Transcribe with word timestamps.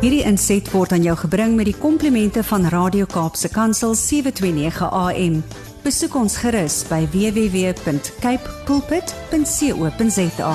Hierdie 0.00 0.22
inset 0.24 0.64
word 0.72 0.94
aan 0.96 1.02
jou 1.04 1.12
gebring 1.20 1.58
met 1.58 1.66
die 1.68 1.76
komplimente 1.76 2.40
van 2.48 2.62
Radio 2.72 3.04
Kaapse 3.04 3.50
Kansel 3.52 3.92
729 3.92 4.86
AM. 4.96 5.34
Besoek 5.84 6.14
ons 6.16 6.38
gerus 6.40 6.78
by 6.88 7.02
www.cape 7.12 8.54
pulpit.co.za. 8.64 10.54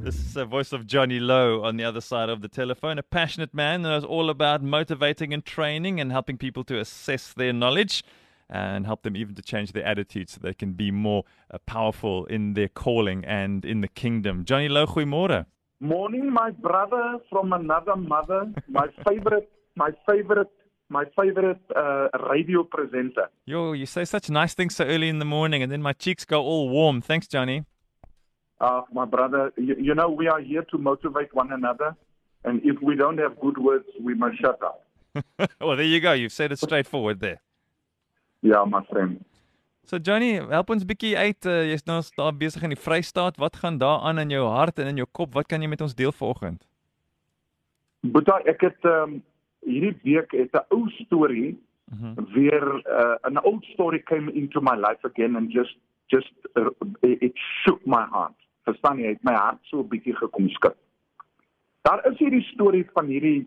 This 0.00 0.16
is 0.16 0.32
the 0.32 0.46
voice 0.48 0.72
of 0.72 0.86
Johnny 0.88 1.20
Lowe 1.20 1.60
on 1.60 1.76
the 1.76 1.84
other 1.84 2.00
side 2.00 2.30
of 2.32 2.40
the 2.40 2.48
telephone, 2.48 2.98
a 2.98 3.02
passionate 3.02 3.52
man 3.52 3.82
that 3.82 3.90
knows 3.90 4.04
all 4.08 4.30
about 4.30 4.62
motivating 4.62 5.34
and 5.34 5.44
training 5.44 6.00
and 6.00 6.10
helping 6.10 6.38
people 6.38 6.64
to 6.64 6.80
assess 6.80 7.34
their 7.34 7.52
knowledge 7.52 8.02
and 8.48 8.86
help 8.86 9.02
them 9.02 9.14
even 9.14 9.34
to 9.34 9.42
change 9.42 9.72
their 9.72 9.84
attitudes 9.84 10.32
so 10.32 10.40
they 10.40 10.54
can 10.54 10.72
be 10.72 10.90
more 10.90 11.24
uh, 11.50 11.58
powerful 11.66 12.24
in 12.32 12.54
their 12.54 12.68
calling 12.68 13.26
and 13.26 13.66
in 13.66 13.82
the 13.82 13.88
kingdom. 13.88 14.46
Johnny 14.46 14.70
Lowe, 14.70 14.86
goeiemôre. 14.86 15.44
Morning, 15.84 16.32
my 16.32 16.50
brother 16.50 17.18
from 17.28 17.52
another 17.52 17.94
mother, 17.94 18.50
my 18.68 18.86
favorite, 19.06 19.50
my 19.76 19.90
favorite, 20.08 20.48
my 20.88 21.04
favorite 21.14 21.60
uh, 21.76 22.08
radio 22.30 22.64
presenter. 22.64 23.28
Yo, 23.44 23.72
you 23.72 23.84
say 23.84 24.06
such 24.06 24.30
nice 24.30 24.54
things 24.54 24.76
so 24.76 24.86
early 24.86 25.10
in 25.10 25.18
the 25.18 25.26
morning 25.26 25.62
and 25.62 25.70
then 25.70 25.82
my 25.82 25.92
cheeks 25.92 26.24
go 26.24 26.40
all 26.40 26.70
warm. 26.70 27.02
Thanks, 27.02 27.26
Johnny. 27.26 27.66
Uh, 28.62 28.80
my 28.94 29.04
brother, 29.04 29.52
you, 29.58 29.76
you 29.78 29.94
know, 29.94 30.08
we 30.08 30.26
are 30.26 30.40
here 30.40 30.62
to 30.70 30.78
motivate 30.78 31.34
one 31.34 31.52
another. 31.52 31.94
And 32.44 32.62
if 32.64 32.80
we 32.80 32.96
don't 32.96 33.18
have 33.18 33.38
good 33.38 33.58
words, 33.58 33.84
we 34.00 34.14
must 34.14 34.40
shut 34.40 34.58
up. 34.62 34.86
well, 35.60 35.76
there 35.76 35.82
you 35.82 36.00
go. 36.00 36.12
You've 36.14 36.32
said 36.32 36.50
it 36.50 36.60
straightforward 36.60 37.20
there. 37.20 37.42
Yeah, 38.40 38.64
my 38.66 38.82
friend. 38.86 39.22
So 39.84 39.98
Johnny, 39.98 40.40
help 40.48 40.70
ons 40.72 40.84
bietjie 40.88 41.12
uit. 41.16 41.44
Uh, 41.44 41.66
Jy's 41.68 41.84
nou 41.84 41.98
daar 42.16 42.32
besig 42.32 42.62
in 42.64 42.72
die 42.72 42.80
Vrystaat. 42.80 43.36
Wat 43.36 43.56
gaan 43.60 43.76
daar 43.78 44.00
aan 44.08 44.18
in 44.18 44.30
jou 44.32 44.46
hart 44.48 44.78
en 44.78 44.88
in 44.88 44.96
jou 45.02 45.08
kop? 45.12 45.34
Wat 45.34 45.46
kan 45.46 45.60
jy 45.60 45.68
met 45.68 45.84
ons 45.84 45.94
deel 45.94 46.12
vanoggend? 46.12 46.64
Boeta, 48.00 48.38
ek 48.48 48.64
het 48.64 48.88
um, 48.88 49.18
hierdie 49.64 49.96
week 50.02 50.32
het 50.32 50.56
'n 50.56 50.64
ou 50.72 50.88
storie 51.04 51.56
Mm 51.84 51.98
-hmm. 51.98 52.32
weer 52.32 52.64
uh, 52.88 53.16
an 53.20 53.44
old 53.44 53.64
story 53.64 54.02
came 54.02 54.32
into 54.32 54.60
my 54.60 54.74
life 54.74 55.04
again 55.04 55.36
and 55.36 55.52
just 55.52 55.76
just 56.06 56.32
uh, 56.54 56.70
it 57.00 57.32
shook 57.36 57.84
my 57.84 58.06
heart. 58.10 58.34
Verstaan 58.62 58.98
jy? 58.98 59.06
Het 59.06 59.22
my 59.22 59.32
hart 59.32 59.58
so 59.62 59.78
'n 59.78 59.88
bietjie 59.88 60.16
gekom 60.16 60.48
skud. 60.48 60.76
Daar 61.82 62.06
is 62.10 62.18
hierdie 62.18 62.42
storie 62.42 62.86
van 62.92 63.06
hierdie 63.06 63.46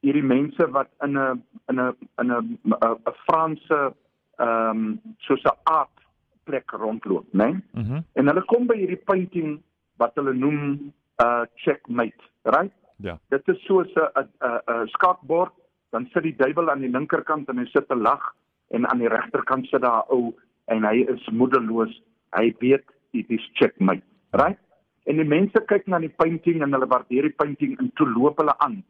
hierdie 0.00 0.22
mense 0.22 0.70
wat 0.70 0.88
in 1.00 1.18
'n 1.18 1.42
in 1.66 1.80
'n 1.80 1.96
in 2.22 2.30
'n 2.32 2.58
'n 2.62 3.14
Franse 3.26 3.94
ehm 4.38 4.70
um, 4.70 5.00
soos 5.18 5.42
'n 5.44 5.58
aard 5.62 6.04
plek 6.44 6.70
rondloop, 6.70 7.26
né? 7.32 7.50
Nee? 7.72 7.84
Mm 7.84 8.04
En 8.12 8.26
hulle 8.26 8.44
kom 8.44 8.66
by 8.66 8.76
hierdie 8.76 9.04
painting 9.04 9.60
wat 9.96 10.14
hulle 10.14 10.34
noem 10.34 10.92
uh 11.22 11.44
checkmate, 11.54 12.22
right? 12.42 12.72
ja. 12.96 13.18
Dit 13.28 13.48
is 13.48 13.64
soos 13.64 13.92
'n 13.94 14.00
'n 14.00 14.28
'n 14.40 14.82
'n 14.82 14.88
skaakbord, 14.88 15.52
dan 15.90 16.08
sit 16.12 16.22
die 16.22 16.36
duiwel 16.36 16.70
aan 16.70 16.80
die 16.80 16.90
linkerkant 16.90 17.48
en 17.48 17.58
hy 17.58 17.66
sit 17.66 17.90
'n 17.90 18.02
lag 18.02 18.34
en 18.70 18.88
aan 18.90 18.98
die 18.98 19.08
regterkant 19.08 19.66
sit 19.66 19.82
daar 19.82 20.04
'n 20.08 20.12
ou 20.16 20.34
en 20.64 20.84
hy 20.84 21.04
is 21.14 21.28
moedeloos. 21.28 22.02
Hy 22.32 22.54
weet 22.58 22.84
dit 23.12 23.30
is 23.30 23.50
checkmate, 23.52 24.02
right? 24.30 24.58
En 25.04 25.16
die 25.16 25.28
mense 25.28 25.64
kyk 25.66 25.86
na 25.86 25.98
die 25.98 26.14
painting 26.16 26.62
en 26.62 26.72
hulle 26.72 26.86
waardeer 26.86 27.22
die 27.22 27.36
painting 27.36 27.78
en 27.78 27.90
toe 27.94 28.08
loop 28.08 28.38
hulle 28.38 28.58
aan. 28.58 28.82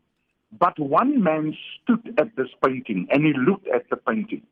But 0.49 0.79
one 0.79 1.19
man 1.19 1.53
stood 1.53 2.13
at 2.21 2.37
this 2.37 2.55
painting 2.61 3.11
and 3.11 3.25
he 3.25 3.33
looked 3.33 3.69
at 3.69 3.89
the 3.91 3.97
painting. 3.97 4.43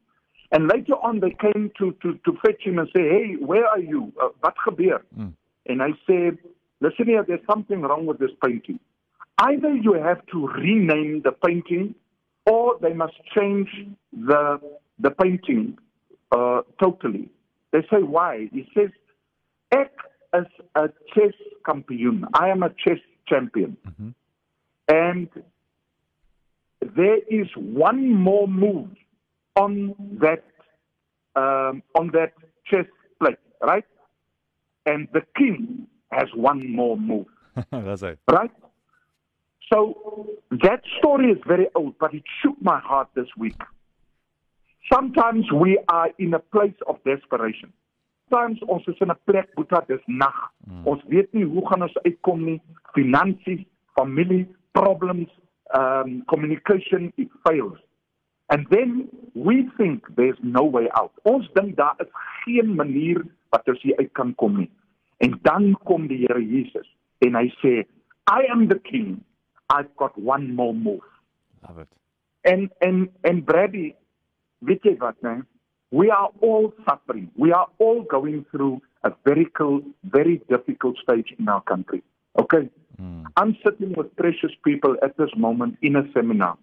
And 0.53 0.69
later 0.69 0.95
on 1.03 1.21
they 1.21 1.31
came 1.31 1.73
to 1.79 1.93
to 2.03 2.19
to 2.25 2.33
fetch 2.45 2.63
him 2.63 2.79
and 2.79 2.89
say, 2.95 3.03
"Hey, 3.09 3.37
where 3.41 3.67
are 3.67 3.81
you? 3.81 4.13
Uh, 4.23 4.51
gebeur?" 4.65 5.01
Mm. 5.19 5.33
And 5.67 5.83
I 5.83 5.93
said, 6.07 6.39
"Listen 6.81 7.07
here, 7.07 7.25
there's 7.27 7.47
something 7.51 7.81
wrong 7.81 8.05
with 8.05 8.19
this 8.19 8.31
painting. 8.45 8.79
Either 9.39 9.75
you 9.75 9.95
have 9.95 10.25
to 10.27 10.47
rename 10.49 11.23
the 11.23 11.33
painting 11.33 11.95
or 12.45 12.77
they 12.83 12.93
must 12.93 13.15
change 13.35 13.71
the 14.13 14.61
the 14.99 15.11
painting 15.11 15.79
uh, 16.31 16.61
totally." 16.83 17.31
They 17.73 17.83
say, 17.91 18.03
"Why?" 18.03 18.51
He 18.53 18.69
says, 18.75 18.91
"Ek 19.73 19.93
is 20.35 20.47
a 20.75 20.91
chess 21.15 21.35
champion. 21.67 22.27
I 22.35 22.51
am 22.51 22.63
a 22.63 22.69
chess 22.85 23.01
champion." 23.27 23.79
Mhm. 23.89 24.15
And 24.89 25.29
there 26.81 27.21
is 27.31 27.49
one 27.57 28.09
more 28.13 28.47
move 28.47 28.91
on 29.57 29.95
that 30.21 30.45
um, 31.37 31.83
on 31.99 32.11
that 32.13 32.33
chess 32.67 32.87
plate, 33.21 33.39
right? 33.61 33.85
And 34.87 35.09
the 35.13 35.23
king 35.37 35.87
has 36.11 36.29
one 36.35 36.71
more 36.75 36.97
move, 36.97 37.27
That's 37.71 38.03
it. 38.03 38.19
right? 38.31 38.51
So 39.73 40.29
that 40.51 40.83
story 40.99 41.31
is 41.31 41.39
very 41.47 41.69
old, 41.75 41.95
but 41.99 42.13
it 42.13 42.25
shook 42.43 42.57
my 42.61 42.79
heart 42.81 43.09
this 43.15 43.29
week. 43.39 43.57
Sometimes 44.93 45.51
we 45.53 45.79
are 45.89 46.11
in 46.19 46.35
a 46.35 46.39
place 46.39 46.75
of 46.87 46.97
desperation. 47.05 47.73
Sometimes 48.29 48.61
ons 48.69 48.83
is 48.89 48.97
in 49.01 49.11
'n 49.11 49.17
plek 49.27 49.49
boeta 49.57 49.85
dis 49.87 50.01
nag. 50.07 50.35
Mm. 50.69 50.87
Ons 50.87 51.03
weet 51.09 51.33
nie 51.33 51.45
hoe 51.45 51.67
gaan 51.69 51.83
ons 51.83 51.97
uitkom 52.03 52.45
nie. 52.45 52.61
Finansies, 52.95 53.65
familie, 53.95 54.47
problems, 54.73 55.29
um 55.75 56.23
communication 56.27 57.13
it 57.17 57.29
fails. 57.45 57.79
And 58.53 58.67
then 58.69 59.09
we 59.35 59.67
think 59.79 60.05
there's 60.15 60.37
no 60.43 60.63
way 60.63 60.89
out. 60.95 61.13
Ons 61.25 61.49
dink 61.55 61.77
daar 61.77 61.95
is 62.05 62.11
geen 62.45 62.75
manier 62.77 63.23
wat 63.49 63.69
ons 63.73 63.81
hier 63.81 63.97
uit 63.97 64.13
kan 64.13 64.35
kom 64.35 64.59
nie. 64.61 64.69
En 65.25 65.39
dan 65.43 65.71
kom 65.89 66.05
die 66.11 66.19
Here 66.27 66.43
Jesus 66.45 66.89
en 67.25 67.39
hy 67.39 67.47
sê, 67.63 67.73
I 68.29 68.45
am 68.53 68.67
the 68.69 68.77
king. 68.91 69.23
I've 69.73 69.89
got 69.97 70.19
one 70.19 70.53
more 70.59 70.75
move. 70.75 71.07
Love 71.65 71.81
it. 71.87 71.89
En 72.45 72.69
en 72.85 73.07
en 73.31 73.41
Brady, 73.49 73.95
weet 74.69 74.85
jy 74.85 74.99
wat, 75.01 75.17
nee? 75.25 75.41
We 75.93 76.11
are 76.11 76.29
all 76.41 76.73
suffering. 76.85 77.31
We 77.37 77.53
are 77.57 77.69
all 77.79 78.03
going 78.03 78.45
through 78.51 78.83
a 79.05 79.13
very 79.25 79.47
cool, 79.57 79.81
very 80.05 80.43
difficult 80.49 80.97
stage 80.99 81.35
in 81.39 81.49
our 81.49 81.63
country. 81.63 82.03
Okay? 82.39 82.69
Mm. 83.01 83.25
I'm 83.37 83.57
sitting 83.65 83.95
with 83.97 84.15
precious 84.17 84.53
people 84.65 84.97
at 85.03 85.17
this 85.17 85.33
moment 85.37 85.77
in 85.81 85.97
a 85.97 86.05
seminar. 86.13 86.57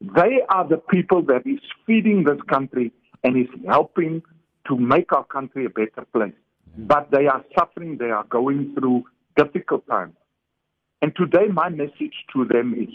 They 0.00 0.42
are 0.48 0.66
the 0.68 0.76
people 0.76 1.22
that 1.22 1.46
is 1.46 1.60
feeding 1.86 2.24
this 2.24 2.40
country 2.48 2.92
and 3.24 3.36
is 3.36 3.48
helping 3.66 4.22
to 4.68 4.76
make 4.76 5.12
our 5.12 5.24
country 5.24 5.66
a 5.66 5.70
better 5.70 6.06
place. 6.12 6.34
But 6.76 7.10
they 7.10 7.26
are 7.26 7.44
suffering, 7.58 7.98
they 7.98 8.10
are 8.10 8.24
going 8.24 8.74
through 8.74 9.04
difficult 9.36 9.86
times. 9.88 10.14
And 11.02 11.14
today, 11.16 11.46
my 11.52 11.68
message 11.68 12.14
to 12.34 12.44
them 12.44 12.74
is 12.74 12.94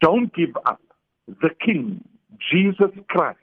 don't 0.00 0.34
give 0.34 0.56
up. 0.66 0.80
The 1.26 1.50
King, 1.64 2.04
Jesus 2.50 2.90
Christ, 3.08 3.38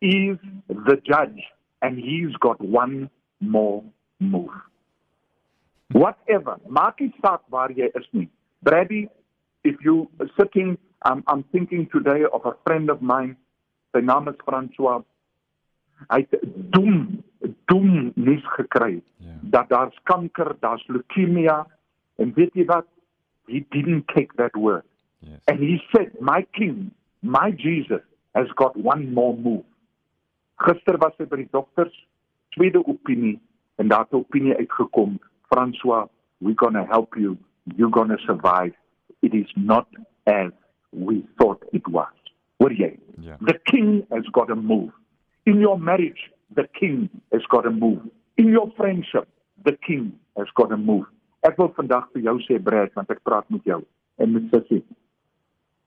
is 0.00 0.36
the 0.68 1.00
judge, 1.06 1.40
and 1.80 1.98
he's 1.98 2.34
got 2.40 2.60
one 2.60 3.08
more 3.40 3.84
move. 4.20 4.50
Whatever, 5.92 6.56
maak 6.68 7.00
nie 7.00 7.12
saak 7.22 7.42
waar 7.50 7.70
jy 7.70 7.90
is 7.94 8.06
nie. 8.12 8.28
Brady, 8.62 9.08
if 9.62 9.76
you 9.84 10.08
are 10.20 10.30
sitting, 10.38 10.78
um, 11.04 11.22
I'm 11.26 11.44
thinking 11.52 11.88
today 11.90 12.24
of 12.32 12.44
a 12.46 12.54
friend 12.64 12.90
of 12.90 13.00
mine, 13.00 13.36
sy 13.92 14.00
naam 14.00 14.28
is 14.28 14.36
François. 14.46 15.02
Hy 16.10 16.26
het 16.30 16.44
doem, 16.74 17.22
doem 17.70 18.12
nuus 18.14 18.46
gekry 18.56 19.02
Ja. 19.22 19.36
dat 19.42 19.68
daar's 19.68 19.98
kanker, 20.02 20.56
daar's 20.60 20.86
leukemia 20.86 21.66
en 22.16 22.32
weet 22.34 22.54
jy 22.54 22.64
wat? 22.64 22.86
He 23.46 23.64
didn't 23.70 24.08
take 24.08 24.34
that 24.36 24.54
word. 24.54 24.84
Yes. 25.18 25.38
And 25.46 25.58
he 25.60 25.78
said, 25.92 26.20
"My 26.20 26.46
king, 26.52 26.90
my 27.20 27.52
Jesus 27.56 28.02
has 28.34 28.48
got 28.54 28.76
one 28.76 29.12
more 29.12 29.36
move." 29.36 29.64
Gister 30.58 30.98
was 30.98 31.12
hy 31.18 31.24
by 31.24 31.36
die 31.36 31.48
dokters, 31.50 31.94
tweede 32.48 32.82
opinie 32.86 33.38
en 33.78 33.88
daar 33.88 33.98
het 34.06 34.12
'n 34.12 34.16
opinie 34.16 34.56
uitgekom, 34.56 35.18
François, 35.48 36.08
we're 36.38 36.54
going 36.54 36.74
to 36.74 36.84
help 36.84 37.14
you. 37.14 37.36
You're 37.76 37.92
going 37.92 38.10
to 38.10 38.18
survive. 38.18 38.74
It 39.20 39.34
is 39.34 39.52
not 39.54 39.86
as 40.24 40.50
we 40.92 41.24
thought 41.36 41.64
it 41.72 41.88
was. 41.88 42.12
Ja. 43.20 43.36
The 43.40 43.58
king 43.64 44.06
has 44.10 44.24
got 44.32 44.48
to 44.48 44.54
move. 44.54 44.92
In 45.44 45.60
your 45.60 45.78
marriage, 45.78 46.30
the 46.54 46.68
king 46.78 47.08
has 47.32 47.42
got 47.48 47.62
to 47.62 47.70
move. 47.70 48.00
In 48.36 48.48
your 48.48 48.70
friendship, 48.76 49.28
the 49.64 49.76
king 49.86 50.12
has 50.36 50.46
got 50.54 50.70
to 50.70 50.76
move. 50.76 51.06
Ek 51.42 51.58
wil 51.58 51.72
vandag 51.74 52.06
vir 52.14 52.22
jou 52.22 52.36
sê 52.46 52.60
Brad, 52.62 52.92
want 52.94 53.10
ek 53.10 53.22
praat 53.26 53.48
met 53.50 53.64
jou 53.66 53.80
en 54.22 54.30
met 54.34 54.44
sussie. 54.52 54.82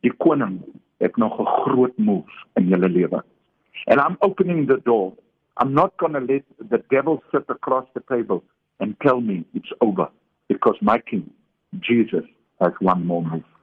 Die 0.04 0.12
koning 0.20 0.60
het 1.00 1.16
nog 1.18 1.40
'n 1.40 1.48
groot 1.64 1.98
move 1.98 2.32
in 2.60 2.68
julle 2.68 2.90
lewe. 2.90 3.24
And 3.88 4.02
I'm 4.02 4.18
opening 4.20 4.68
the 4.68 4.82
door. 4.84 5.14
I'm 5.58 5.74
not 5.74 5.96
going 5.98 6.14
to 6.14 6.20
let 6.20 6.44
the 6.60 6.84
devil 6.90 7.24
sit 7.32 7.46
across 7.50 7.88
the 7.94 8.04
table 8.10 8.44
and 8.80 9.00
tell 9.00 9.22
me 9.22 9.46
it's 9.54 9.72
over 9.80 10.10
because 10.50 10.76
my 10.82 11.00
king, 11.00 11.32
Jesus, 11.80 12.26
has 12.60 12.74
one 12.80 13.06
more 13.06 13.24
move. 13.24 13.55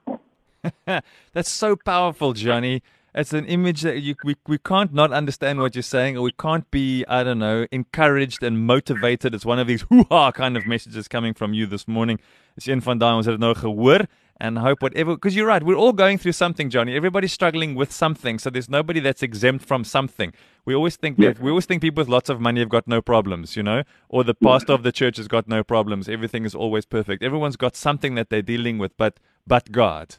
That's 1.33 1.49
so 1.49 1.75
powerful, 1.75 2.33
Johnny. 2.33 2.81
It's 3.15 3.31
an 3.31 3.45
image 3.45 3.81
that 3.81 3.99
you, 4.01 4.15
we, 4.23 4.35
we 4.47 4.57
can't 4.57 4.91
not 4.91 5.11
understand 5.11 5.59
what 5.59 5.75
you're 5.75 5.83
saying, 5.83 6.17
or 6.17 6.23
we 6.23 6.31
can't 6.31 6.69
be, 6.71 7.05
I 7.07 7.23
don't 7.23 7.37
know, 7.37 7.67
encouraged 7.71 8.41
and 8.41 8.65
motivated. 8.65 9.35
It's 9.35 9.45
one 9.45 9.59
of 9.59 9.67
these 9.67 9.81
hoo-ha 9.89 10.31
kind 10.31 10.57
of 10.57 10.65
messages 10.65 11.07
coming 11.07 11.33
from 11.35 11.53
you 11.53 11.67
this 11.67 11.87
morning. 11.87 12.19
Dis 12.55 12.67
een 12.67 12.81
van 12.81 12.99
daai 12.99 13.13
ons 13.17 13.25
het 13.25 13.39
nou 13.41 13.53
gehoor 13.57 14.05
and 14.39 14.57
hope 14.59 14.81
whatever 14.81 15.13
because 15.15 15.35
you're 15.35 15.47
right 15.47 15.63
we're 15.63 15.75
all 15.77 15.93
going 15.93 16.17
through 16.19 16.31
something 16.33 16.69
johnny 16.69 16.95
everybody's 16.95 17.31
struggling 17.33 17.73
with 17.75 17.91
something 17.91 18.37
so 18.39 18.49
there's 18.49 18.67
nobody 18.69 18.99
that's 18.99 19.23
exempt 19.23 19.63
from 19.65 19.83
something 19.83 20.33
we 20.65 20.73
always 20.75 20.95
think 20.95 21.17
Yeah. 21.19 21.33
we 21.39 21.49
always 21.51 21.65
think 21.67 21.81
people 21.81 22.01
with 22.01 22.09
lots 22.09 22.29
of 22.29 22.39
money 22.41 22.59
have 22.59 22.69
got 22.69 22.87
no 22.87 22.99
problems 23.01 23.55
you 23.55 23.63
know 23.63 23.83
or 24.09 24.23
the 24.23 24.33
pastor 24.33 24.73
of 24.73 24.81
the 24.83 24.91
church 24.91 25.17
has 25.17 25.27
got 25.27 25.47
no 25.47 25.63
problems 25.63 26.09
everything 26.09 26.45
is 26.45 26.53
always 26.55 26.85
perfect 26.85 27.23
everyone's 27.23 27.55
got 27.55 27.75
something 27.75 28.15
that 28.15 28.29
they're 28.29 28.41
dealing 28.43 28.77
with 28.79 28.95
but 28.97 29.19
but 29.47 29.71
god 29.71 30.17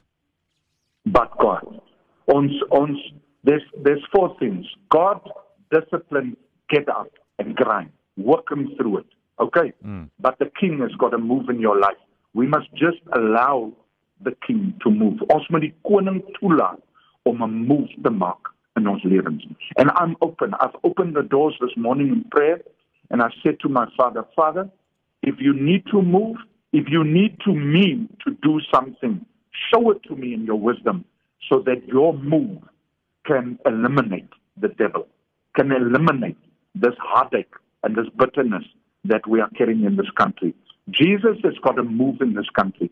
but 1.07 1.37
God. 1.39 1.81
Ons 2.29 2.53
ons 2.71 2.99
there's 3.45 3.63
there's 3.83 4.03
four 4.13 4.37
things. 4.39 4.67
God 4.91 5.21
discipline, 5.71 6.37
get 6.71 6.89
up 6.89 7.11
and 7.39 7.55
grind. 7.57 7.91
Work 8.17 8.51
him 8.51 8.75
through 8.77 8.99
it. 8.99 9.07
Okay? 9.41 9.73
Mm. 9.85 10.09
But 10.21 10.39
the 10.39 10.51
king 10.61 10.79
has 10.81 10.93
got 10.99 11.11
to 11.11 11.19
move 11.19 11.49
in 11.49 11.61
your 11.61 11.79
life. 11.79 11.97
We 12.33 12.47
must 12.47 12.71
just 12.73 12.99
allow 13.13 13.73
the 14.23 14.33
king 14.47 14.75
to 14.83 14.91
move. 14.91 15.21
Ons 15.35 15.49
moet 15.51 15.67
die 15.67 15.75
koning 15.87 16.23
toelaat 16.39 16.81
om 17.25 17.43
'n 17.43 17.67
move 17.67 17.91
te 18.03 18.11
maak 18.11 18.53
in 18.77 18.87
ons 18.89 19.03
lewens. 19.03 19.45
And 19.77 19.91
I'm 20.01 20.17
open. 20.21 20.55
I've 20.55 20.77
opened 20.83 21.15
the 21.15 21.23
doors 21.23 21.57
this 21.61 21.77
morning 21.77 22.09
in 22.09 22.25
prayer 22.31 22.61
and 23.11 23.23
I 23.23 23.29
said 23.43 23.61
to 23.61 23.69
my 23.69 23.87
father, 23.97 24.25
Father, 24.35 24.71
if 25.23 25.41
you 25.41 25.53
need 25.53 25.87
to 25.87 26.03
move, 26.03 26.37
if 26.73 26.89
you 26.89 27.05
need 27.05 27.39
to 27.45 27.53
me 27.53 28.09
to 28.25 28.31
do 28.43 28.61
something, 28.73 29.25
show 29.73 29.91
it 29.91 30.03
to 30.05 30.17
me 30.17 30.35
in 30.35 30.45
your 30.45 30.59
wisdom 30.59 31.05
so 31.49 31.61
that 31.61 31.87
your 31.87 32.15
move 32.15 32.59
can 33.27 33.59
eliminate 33.67 34.29
the 34.61 34.69
devil, 34.69 35.07
can 35.57 35.73
eliminate 35.73 36.37
this 36.75 36.95
heartache 36.99 37.55
and 37.83 37.97
this 37.97 38.07
bitterness 38.19 38.65
that 39.05 39.27
we 39.27 39.41
are 39.41 39.51
carrying 39.51 39.85
in 39.85 39.97
this 39.97 40.11
country. 40.17 40.55
Jesus 40.91 41.37
has 41.45 41.55
got 41.63 41.73
to 41.73 41.83
move 41.83 42.21
in 42.21 42.35
this 42.35 42.49
country, 42.59 42.91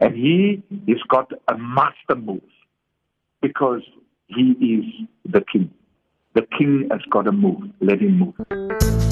and 0.00 0.14
he 0.14 0.62
has 0.88 1.02
got 1.08 1.30
a 1.48 1.58
master 1.58 2.16
move 2.16 2.42
because 3.40 3.82
he 4.28 4.52
is 4.60 5.08
the 5.30 5.44
king. 5.52 5.72
The 6.34 6.46
king 6.58 6.88
has 6.90 7.00
got 7.10 7.22
to 7.22 7.32
move. 7.32 7.62
Let 7.80 8.00
him 8.00 8.18
move. 8.18 9.11